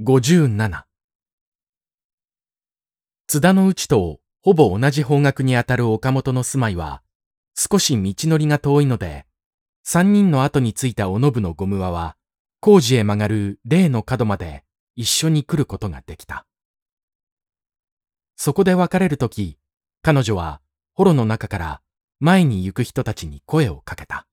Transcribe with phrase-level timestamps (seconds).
[0.00, 0.84] 57
[3.26, 7.02] 津田の内とほぼ同じ方角にあたる岡本の住まいは
[7.56, 9.26] 少し道のりが遠いので
[9.82, 12.14] 三人の後についたおのぶのゴム輪は
[12.60, 14.62] 工事へ曲がる例の角まで
[14.94, 16.46] 一緒に来ることができた。
[18.36, 19.58] そこで別れるとき、
[20.02, 20.60] 彼女は
[20.94, 21.80] ホロの中から
[22.20, 24.28] 前に行く人たちに声をかけた。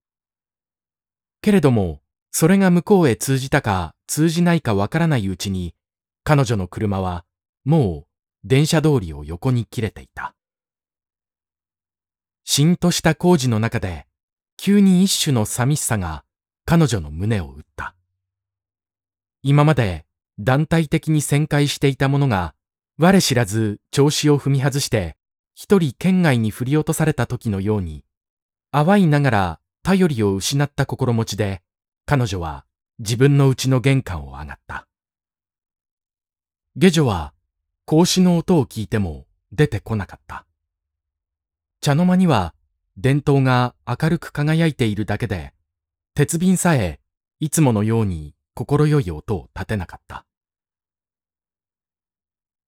[1.42, 2.02] けれども、
[2.38, 5.74] それが向こうへ通じたか通じないかわからないうちに、
[6.26, 7.24] 彼女の車は
[7.64, 8.08] もう
[8.44, 10.36] 電車通りを横に切れていた。
[12.44, 14.06] しんとした工事の中で、
[14.58, 16.26] 急に一種の寂しさが
[16.66, 17.96] 彼女の胸を打った。
[19.42, 20.06] 今まで
[20.38, 22.54] 団体的に旋回していたものが、
[22.98, 25.16] 我知らず調子を踏み外して、
[25.54, 28.04] 一人県外に振り落とされた時のように、
[28.74, 31.62] 淡いながら頼りを失った心持ちで、
[32.08, 32.66] 彼女は
[33.00, 34.88] 自分の家の玄関を上がった。
[36.76, 37.34] 下女は
[37.88, 40.46] 格子の音を聞いても出てこなかった。
[41.82, 42.54] 茶の間には
[42.98, 45.54] 電灯が明るく輝いているだけで、
[46.14, 47.00] 鉄瓶さえ
[47.40, 50.26] いつものように心よい音を立てなかった。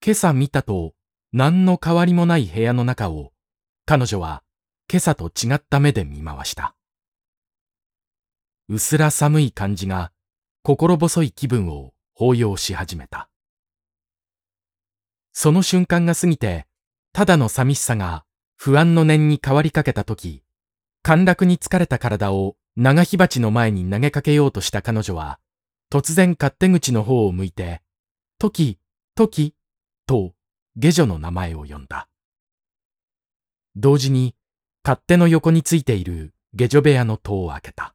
[0.04, 0.94] 今朝見たと
[1.32, 3.34] 何の変わりもない部屋の中を
[3.86, 4.44] 彼女は
[4.90, 6.77] 今朝と違った目で見回した。
[8.70, 10.12] 薄ら寒い感じが
[10.62, 13.30] 心細い気分を抱擁し始めた。
[15.32, 16.68] その瞬間が過ぎて、
[17.14, 18.26] ただの寂しさが
[18.58, 20.44] 不安の念に変わりかけた時、
[21.02, 25.40] 陥落に疲れた体を長火鉢の前に投げかけようとした彼女は、
[25.90, 27.82] 突然勝手口の方を向いて、
[28.38, 28.80] トキ、
[29.16, 29.56] トキ、
[30.06, 30.34] と
[30.76, 32.10] 下女の名前を呼んだ。
[33.78, 34.36] 同時に、
[34.84, 37.94] 勝手の横についている下女部屋の戸を開けた。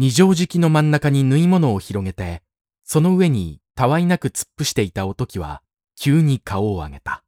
[0.00, 2.44] 二畳敷きの真ん中に縫い物を広げて、
[2.84, 5.60] その上にたわいなく突っ伏していたおときは、
[5.96, 7.24] 急に顔を上げた。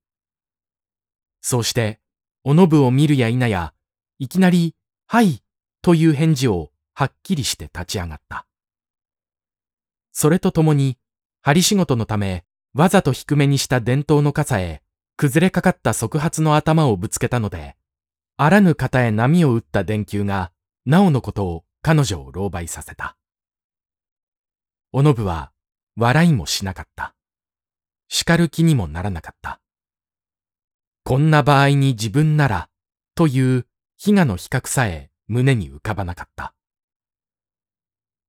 [1.41, 1.99] そうして、
[2.45, 3.75] おのぶを見るや否や、
[4.21, 4.77] いきなり、
[5.09, 5.43] はい、
[5.83, 8.47] という返事をはっきりして立ち上がった。
[10.13, 10.97] それとともに、
[11.43, 14.81] 針仕事のため、わざと低めにした伝統の傘へ、
[15.17, 17.75] 崩れかかった側発の頭をぶつけたので、
[18.37, 20.53] あらぬ方へ波を打った電球が、
[20.87, 23.17] なおのことを彼女を狼狽させた。
[24.93, 25.53] おのぶは
[25.97, 27.15] 笑いもしなかった。
[28.09, 29.61] 叱る気にもならなかった。
[31.05, 32.69] こんな場合に自分なら、
[33.15, 33.67] という
[34.05, 36.55] 悲願の比較さえ胸に浮かばなかった。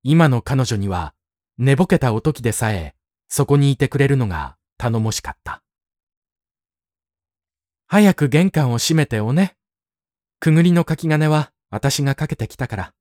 [0.04, 1.14] 今の彼女には
[1.58, 2.96] 寝ぼけたおときでさえ
[3.28, 5.62] そこにいてくれるのが頼もしかった。
[7.88, 9.56] 早く玄関を閉めておね。
[10.40, 12.94] くぐりのかき金は私がかけてきたから。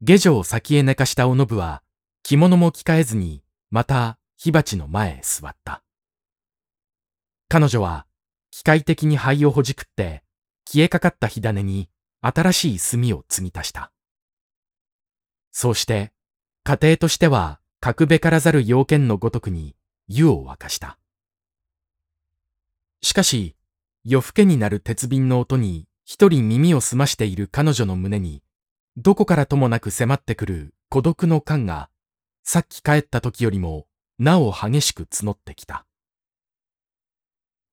[0.00, 1.82] 下女を先へ寝かしたおのぶは、
[2.22, 5.82] 着物も着替えずに、また火鉢の前へ座った。
[7.48, 8.06] 彼女は、
[8.52, 10.22] 機械的に灰をほじくって、
[10.64, 11.88] 消えかかった火種に
[12.20, 13.90] 新しい炭を継ぎ足した。
[15.50, 16.12] そうして、
[16.62, 19.74] 家庭としては、格べからざる要件のごとくに
[20.06, 20.98] 湯を沸かした。
[23.02, 23.56] しかし、
[24.04, 28.42] 夜更けになる鉄瓶の音に一人耳を澄ましている彼女の胸に
[29.00, 31.88] どこからともなく迫ってくる孤独の感が、
[32.42, 33.86] さっき帰った時よりも
[34.18, 35.86] なお激しく募ってきた。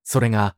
[0.03, 0.56] それが、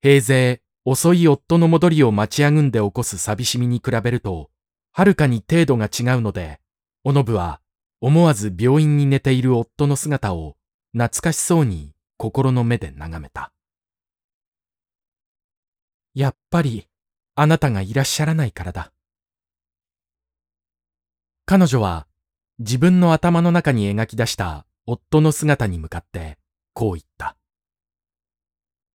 [0.00, 4.48] 平勢、遅い夫の戻りを待ちあぐんで起こす寂しみに比べると、
[4.90, 6.60] はるかに程度が違うので、
[7.04, 7.60] おのぶは
[8.00, 10.56] 思わず病院に寝ている夫の姿を
[10.94, 13.52] 懐かしそうに心の目で眺めた。
[16.14, 16.88] やっぱり、
[17.34, 18.94] あなたがいらっしゃらないからだ。
[21.48, 22.08] 彼女は
[22.58, 26.38] 自分の頭の中に描き出した夫の姿に向かって
[26.74, 27.36] こう言った。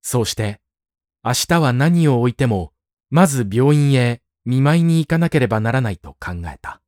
[0.03, 0.61] そうして、
[1.23, 2.73] 明日は何を置いても、
[3.09, 6.83] まず病院へ見舞いに行かなければならないと考えた。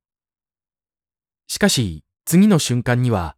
[1.46, 3.36] しかし、次の瞬間には、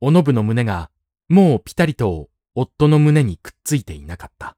[0.00, 0.90] おのぶの胸が
[1.28, 4.56] もうぴたりと夫の胸にくっついていなかった。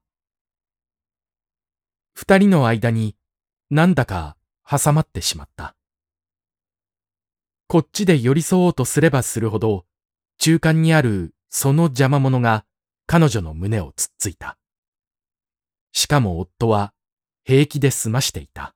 [2.13, 3.17] 二人の間に
[3.69, 5.75] なんだか挟まってしまった。
[7.71, 9.85] こっちで寄り添おうとすればするほど、
[10.39, 12.65] 中間にあるその邪魔者が
[13.05, 14.57] 彼女の胸をつっついた。
[15.91, 16.93] しかも夫は
[17.43, 18.73] 平気で済ましていた。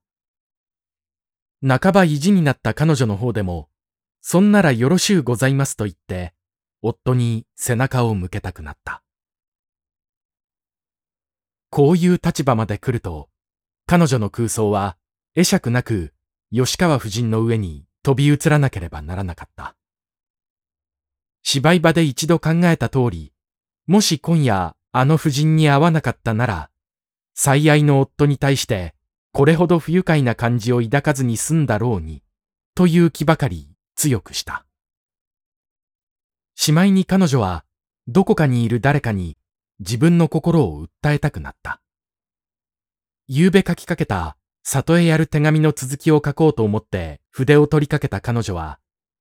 [1.68, 3.68] 半ば意地になった彼女の方でも、
[4.22, 6.36] そんならよろしゅうございますと言って、
[6.84, 9.02] 夫に背中を向けたくなった。
[11.72, 13.28] こういう立場まで来ると、
[13.88, 14.98] 彼女の空想は
[15.34, 16.14] 会釈なく
[16.52, 19.76] 吉川夫人の上に飛び移らなければならなかった。
[21.42, 23.34] 芝居場で一度考えた通り、
[23.88, 26.70] もし今夜あの夫人に会わなかったなら、
[27.34, 28.94] 最愛の夫に対して
[29.32, 32.22] これほど不愉快な感じを抱かずに済んだろうに、
[32.76, 34.66] という気ばかり強くした。
[36.56, 37.66] しまいに彼女は
[38.08, 39.38] どこかにいる誰かに
[39.80, 41.82] 自分の心を訴えたくなった。
[43.28, 48.80] 夕べ書きかけた里へやる手紙の続きを書こうと思って筆を取りかけた彼女は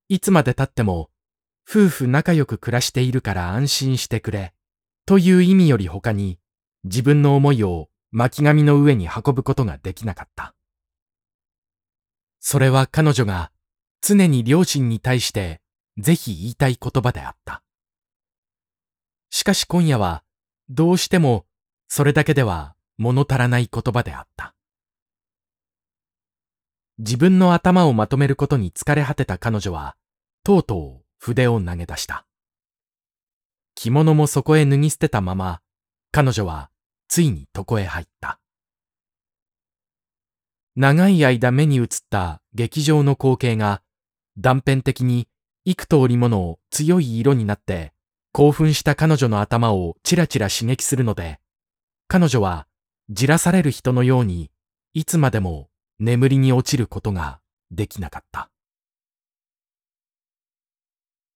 [0.09, 1.11] いつまで経っても
[1.69, 4.55] 夫婦仲良く暮らしているから安心してくれ
[5.05, 6.39] という意味より他に
[6.85, 10.55] 自分の思いを巻紙の上に運ぶことができなかった。
[12.41, 13.50] それは彼女が
[14.00, 15.61] 常に両親に対して
[15.99, 17.62] ぜひ言いたい言葉であった。
[19.31, 20.23] しかし今夜は
[20.69, 21.47] どうしても
[21.89, 24.55] それだけでは物足らない言葉であった。
[27.04, 29.96] 自分の頭をまとめることに疲れ果てた彼女は、
[30.44, 32.26] とうとう筆を投げ出した。
[33.75, 35.62] 着物もそこへ脱ぎ捨てたまま、
[36.12, 36.70] 彼女は
[37.08, 38.38] ついに床へ入った。
[40.76, 43.82] 長い間目に映った劇場の光景が
[44.38, 45.26] 断片的に
[45.64, 47.93] 幾通りもの強い色になって
[48.31, 51.40] 興奮した彼女の頭をちらちら刺激するので、
[52.06, 52.69] 彼女は
[53.10, 54.52] じらされる人のように
[54.94, 55.69] いつまでも
[55.99, 57.41] 眠りに落ちることが
[57.71, 58.51] できなかった。